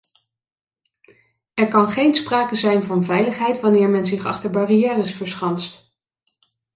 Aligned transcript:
Er 1.53 1.67
kan 1.67 1.87
geen 1.89 2.15
sprake 2.15 2.55
zijn 2.55 2.83
van 2.83 3.03
veiligheid 3.03 3.59
wanneer 3.59 3.89
men 3.89 4.05
zich 4.05 4.25
achter 4.25 4.49
barrières 4.49 5.13
verschanst. 5.13 5.93